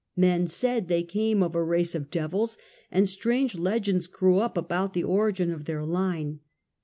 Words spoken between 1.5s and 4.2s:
a race of devils, and strange legends